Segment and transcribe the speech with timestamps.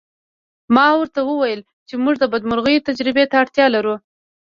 [0.75, 3.95] ما ورته وویل چې موږ د بدمرغیو تجربې ته اړتیا لرو